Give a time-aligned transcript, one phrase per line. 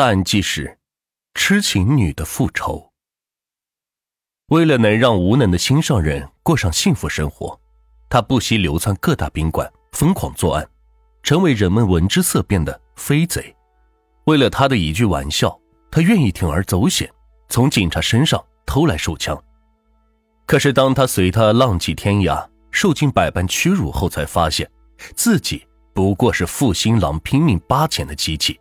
[0.00, 0.78] 大案纪实：
[1.34, 2.90] 痴情女的复仇。
[4.46, 7.60] 为了能让无能的心上人过上幸福生活，
[8.08, 10.66] 他不惜流窜各大宾馆，疯狂作案，
[11.22, 13.54] 成为人们闻之色变的飞贼。
[14.24, 15.54] 为了他的一句玩笑，
[15.90, 17.06] 他愿意铤而走险，
[17.50, 19.38] 从警察身上偷来手枪。
[20.46, 24.66] 可是当他随他浪迹天涯，受尽百般屈辱后，才发现
[25.14, 25.62] 自己
[25.92, 28.58] 不过是负心郎拼命扒钱的机器。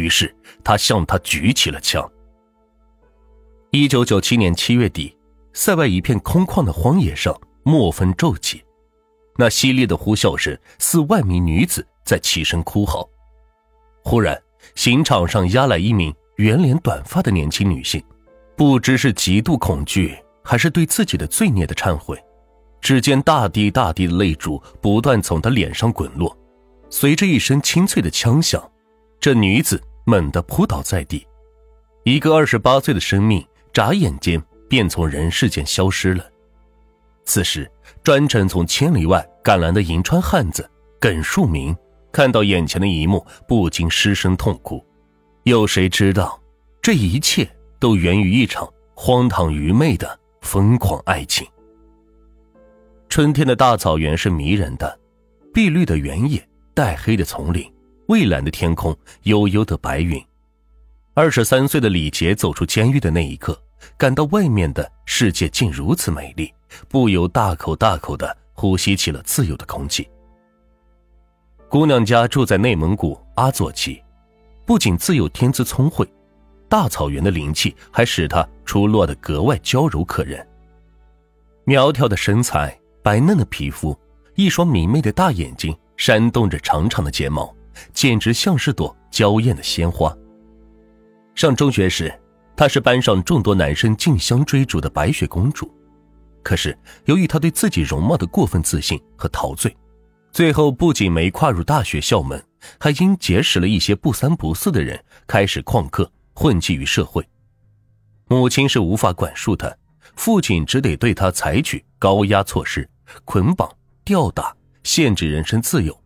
[0.00, 2.10] 于是他向他举起了枪。
[3.70, 5.14] 一九九七年七月底，
[5.52, 8.64] 塞外一片空旷的荒野上，墨风骤起，
[9.36, 13.08] 那犀利的呼啸声似万名女子在齐声哭嚎。
[14.02, 14.40] 忽然，
[14.74, 18.02] 刑场上压来一名圆脸短发的年轻女性，
[18.56, 22.18] 不知是极度恐惧，还是对自己的罪孽的忏悔，
[22.80, 26.36] 只见大滴大滴的泪珠不断从她脸上滚落，
[26.88, 28.60] 随着一声清脆的枪响。
[29.20, 31.26] 这女子猛地扑倒在地，
[32.04, 36.24] 一个二十八岁的生命眨眼间便从人世间消失了。
[37.24, 37.70] 此时，
[38.02, 41.76] 专程从千里外赶来的银川汉子耿树明
[42.10, 44.84] 看到眼前的一幕，不禁失声痛哭。
[45.44, 46.40] 有谁知道，
[46.82, 47.48] 这一切
[47.78, 51.46] 都源于一场荒唐愚昧的疯狂爱情。
[53.08, 54.98] 春天的大草原是迷人的，
[55.52, 57.72] 碧绿的原野，带黑的丛林。
[58.10, 60.20] 蔚蓝的天空，悠悠的白云。
[61.14, 63.56] 二十三岁的李杰走出监狱的那一刻，
[63.96, 66.52] 感到外面的世界竟如此美丽，
[66.88, 70.08] 不由大口大口的呼吸起了自由的空气。
[71.68, 74.02] 姑娘家住在内蒙古阿左旗，
[74.66, 76.04] 不仅自幼天资聪慧，
[76.68, 80.44] 大草原的灵气还使她出落的格外娇柔可人。
[81.62, 83.96] 苗条的身材，白嫩的皮肤，
[84.34, 87.54] 一双明媚的大眼睛，扇动着长长的睫毛。
[87.92, 90.16] 简直像是朵娇艳的鲜花。
[91.34, 92.12] 上中学时，
[92.56, 95.72] 她是班上众多男生竞相追逐的白雪公主。
[96.42, 99.74] 可是，由于她对自己容貌的过分自信和陶醉，
[100.32, 102.42] 最后不仅没跨入大学校门，
[102.78, 107.26] 还因结识了一些不三不四的人，开始旷课混迹于社会。
[108.28, 109.74] 母亲是无法管束她，
[110.16, 112.88] 父亲只得对她采取高压措施，
[113.24, 113.70] 捆绑、
[114.04, 115.98] 吊打，限制人身自由。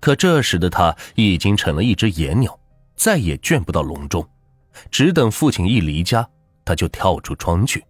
[0.00, 2.58] 可这时的他已经成了一只野鸟，
[2.96, 4.26] 再也圈不到笼中，
[4.90, 6.28] 只等父亲一离家，
[6.64, 7.84] 他就跳出窗去。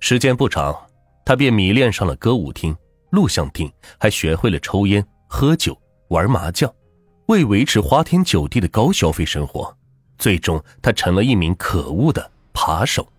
[0.00, 0.76] 时间不长，
[1.24, 2.76] 他便迷恋上了歌舞厅、
[3.10, 5.76] 录像厅，还学会了抽烟、喝酒、
[6.08, 6.70] 玩麻将。
[7.26, 9.74] 为维持花天酒地的高消费生活，
[10.18, 13.10] 最终他成了一名可恶的扒手。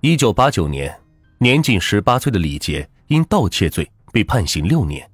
[0.00, 0.92] 一九八九年，
[1.38, 5.08] 年仅十八岁的李杰因盗窃罪被判刑六年。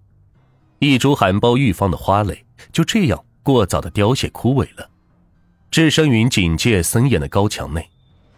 [0.82, 4.91] 一株含苞欲放的花蕾就这样过早的凋谢枯萎了。
[5.70, 7.88] 置身于警戒森严的高墙内，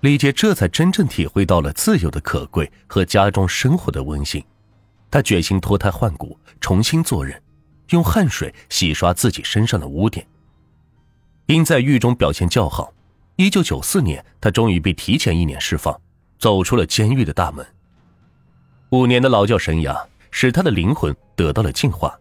[0.01, 4.45] 李杰这才真正体会到了自由的可贵和家中生活的温馨。
[5.11, 7.43] 他决心脱胎换骨，重新做人，
[7.93, 10.27] 用汗水洗刷自己身上的污点。
[11.47, 12.93] 因在狱中表现较好，
[13.37, 15.99] 一九九四年，他终于被提前一年释放，
[16.39, 17.67] 走出了监狱的大门。
[18.91, 19.99] 五年的劳教生涯
[20.31, 22.15] 使他的灵魂得到了净化。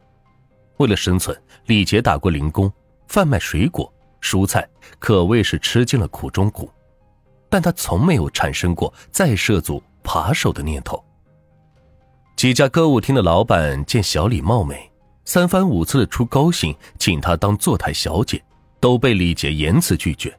[0.78, 2.72] 为了生存，李杰打过零工，
[3.08, 3.92] 贩卖水果、
[4.22, 4.68] 蔬菜，
[5.00, 6.70] 可谓是吃尽了苦中苦。
[7.50, 11.04] 但他从没有产生过再涉足扒手的念头。
[12.36, 14.92] 几家歌舞厅的老板见小李貌美，
[15.24, 18.44] 三番五次的出高薪请她当坐台小姐，
[18.80, 20.36] 都被李杰严词拒绝。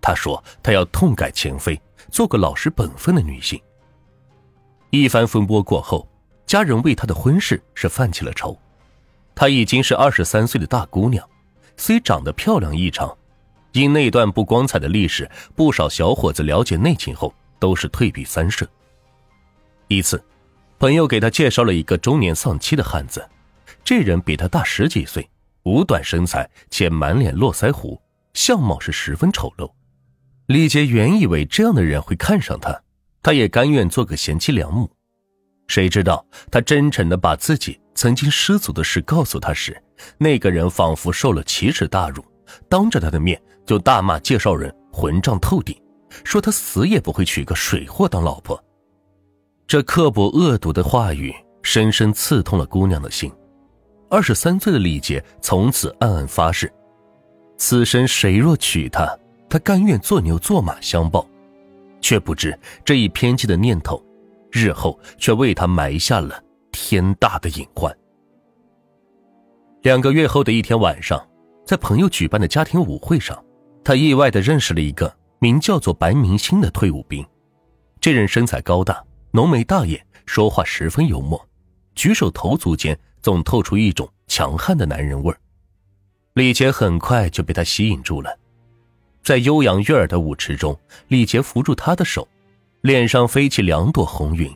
[0.00, 3.60] 他说他要痛改前非，做个老实本分的女性。
[4.90, 6.08] 一番风波过后，
[6.44, 8.58] 家人为他的婚事是犯起了愁。
[9.38, 11.24] 她已经是二十三岁的大姑娘，
[11.76, 13.16] 虽长得漂亮异常，
[13.70, 18.68] 因那段不光彩的历史，不少小伙子了解内情后都是退避三舍。
[19.86, 20.20] 一次，
[20.80, 23.24] 朋友给她介绍了一个中年丧妻的汉子，
[23.84, 25.30] 这人比她大十几岁，
[25.62, 27.96] 五短身材且满脸络腮胡，
[28.34, 29.70] 相貌是十分丑陋。
[30.46, 32.76] 李杰原以为这样的人会看上她，
[33.22, 34.90] 他也甘愿做个贤妻良母。
[35.68, 39.76] 谁知道他真诚的把自己曾经失足的事告诉他时，
[40.18, 42.24] 那个人仿佛受了奇耻大辱，
[42.68, 45.76] 当着他的面就大骂介绍人混账透顶，
[46.22, 48.62] 说他死也不会娶个水货当老婆。
[49.66, 51.34] 这刻薄恶毒的话语
[51.64, 53.32] 深深刺痛了姑娘的心。
[54.08, 56.72] 二十三岁的李杰从此暗暗发誓，
[57.56, 59.12] 此生谁若娶她，
[59.50, 61.28] 他甘愿做牛做马相报。
[62.00, 64.00] 却不知这一偏激的念头。
[64.52, 66.40] 日后却为他埋下了
[66.80, 67.94] 天大的隐患。
[69.82, 71.20] 两个月后的一天晚上，
[71.66, 73.44] 在朋友举办的家庭舞会上，
[73.84, 77.26] 他意外的认识了一个名叫做白明星的退伍兵。
[78.00, 81.44] 这人身材高大，浓眉大眼，说话十分幽默，
[81.96, 85.38] 举手投足间总透出一种强悍的男人味儿。
[86.34, 88.38] 李杰很快就被他吸引住了，
[89.22, 90.78] 在悠扬悦耳的舞池中，
[91.08, 92.26] 李杰扶住他的手，
[92.82, 94.50] 脸上飞起两朵红云，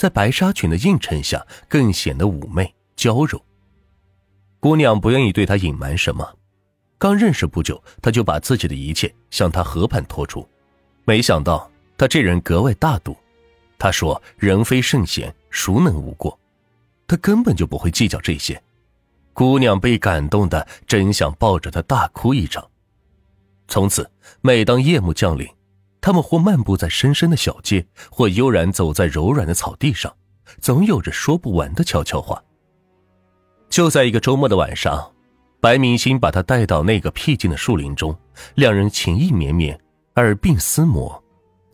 [0.00, 3.38] 在白纱裙的映衬下，更显得妩媚娇柔。
[4.58, 6.26] 姑娘不愿意对他隐瞒什么。
[6.96, 10.48] 刚认识不久，他就把自己的一切向他和盘托出，
[11.04, 13.14] 没想到他这人格外大度。
[13.78, 16.40] 他说：“人非圣贤，孰能无过？”
[17.06, 18.58] 他根本就不会计较这些。
[19.34, 22.66] 姑娘被感动的真想抱着他大哭一场。
[23.68, 24.10] 从此，
[24.40, 25.46] 每当夜幕降临，
[26.00, 30.14] 他们或漫步在深深的小街，或悠然走在柔软的草地上，
[30.60, 32.42] 总有着说不完的悄悄话。
[33.68, 35.12] 就在一个周末的晚上。
[35.62, 38.16] 白明星把他带到那个僻静的树林中，
[38.54, 39.78] 两人情意绵绵，
[40.16, 41.22] 耳鬓厮磨。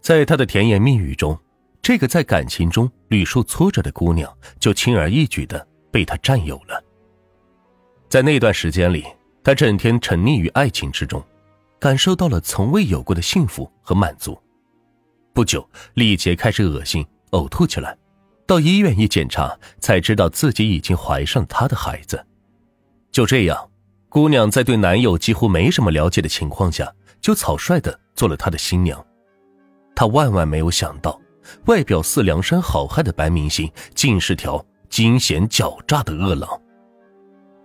[0.00, 1.38] 在他的甜言蜜语中，
[1.80, 4.28] 这个在感情中屡受挫折的姑娘
[4.58, 6.82] 就轻而易举的被他占有了。
[8.08, 9.06] 在那段时间里，
[9.44, 11.24] 他整天沉溺于爱情之中，
[11.78, 14.38] 感受到了从未有过的幸福和满足。
[15.32, 17.96] 不久，李杰开始恶心、呕吐起来，
[18.46, 22.24] 到医院一检查，才知道自己已经怀上他的孩子。
[23.10, 23.70] 就这样。
[24.08, 26.90] 姑娘在对男友几乎没什么了解的情况下，
[27.20, 29.04] 就草率的做了他的新娘。
[29.94, 31.20] 她万万没有想到，
[31.66, 36.48] 外表似梁山好汉的白明星，竟是条惊险狡诈的恶狼。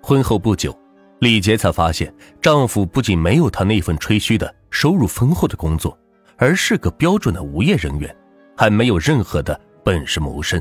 [0.03, 0.77] 婚后不久，
[1.21, 5.95] 李杰才发现，丈夫不仅没有她那份吹嘘的收入丰厚的工作，
[6.35, 8.13] 而是个标准的无业人员，
[8.57, 10.59] 还没有任何的本事谋生，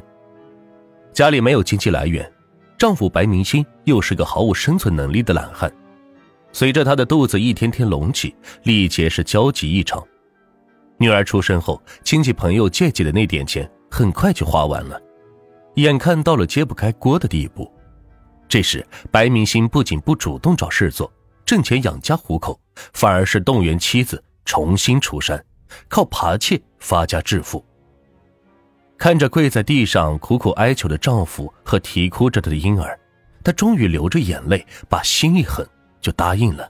[1.14, 2.30] 家里没有经济来源。
[2.76, 5.72] 丈夫白明星又是个毫无生存能力的懒汉，
[6.52, 8.34] 随着他的肚子一天天隆起，
[8.64, 10.06] 李杰是焦急异常。
[10.98, 15.00] 女儿出生后，亲戚朋友借给的那点钱很快就花完了，
[15.76, 17.72] 眼看到了揭不开锅的地步。
[18.50, 21.10] 这时，白明星不仅不主动找事做，
[21.46, 22.60] 挣钱养家糊口，
[22.92, 25.42] 反而是动员妻子重新出山，
[25.88, 27.64] 靠扒窃发家致富。
[28.98, 32.98] 看着跪在地上苦苦哀求的丈夫和啼哭着的婴儿，
[33.44, 35.64] 她终于流着眼泪，把心一狠，
[36.00, 36.68] 就答应了。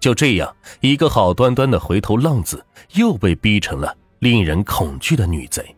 [0.00, 5.76] 就这样，一个好端端的回头浪子，又被逼成了令人恐惧的女贼。